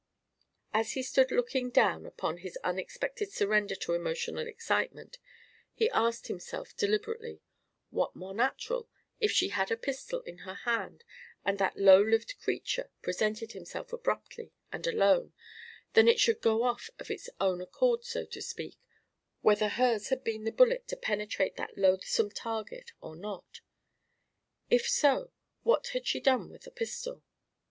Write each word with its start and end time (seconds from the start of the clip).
As 0.73 0.93
he 0.93 1.03
stood 1.03 1.29
looking 1.29 1.69
down 1.69 2.07
upon 2.07 2.37
his 2.37 2.57
unexpected 2.63 3.31
surrender 3.31 3.75
to 3.75 3.93
emotional 3.93 4.47
excitement, 4.47 5.19
he 5.75 5.91
asked 5.91 6.25
himself 6.25 6.75
deliberately: 6.75 7.39
What 7.91 8.15
more 8.15 8.33
natural, 8.33 8.89
if 9.19 9.31
she 9.31 9.49
had 9.49 9.69
a 9.69 9.77
pistol 9.77 10.21
in 10.21 10.39
her 10.39 10.55
hand 10.55 11.03
and 11.45 11.59
that 11.59 11.77
low 11.77 12.01
lived 12.01 12.33
creature 12.39 12.89
presented 13.03 13.51
himself 13.51 13.93
abruptly 13.93 14.51
and 14.71 14.87
alone, 14.87 15.33
than 15.93 16.07
that 16.07 16.13
it 16.13 16.19
should 16.19 16.41
go 16.41 16.63
off 16.63 16.89
of 16.97 17.11
its 17.11 17.29
own 17.39 17.61
accord, 17.61 18.03
so 18.03 18.25
to 18.25 18.41
speak, 18.41 18.79
whether 19.41 19.69
hers 19.69 20.09
had 20.09 20.23
been 20.23 20.45
the 20.45 20.51
bullet 20.51 20.87
to 20.87 20.97
penetrate 20.97 21.57
that 21.57 21.77
loathsome 21.77 22.31
target 22.31 22.91
or 23.01 23.15
not? 23.15 23.61
If 24.67 24.89
so, 24.89 25.31
what 25.61 25.89
had 25.89 26.07
she 26.07 26.19
done 26.19 26.49
with 26.49 26.63
the 26.63 26.71
pistol? 26.71 27.21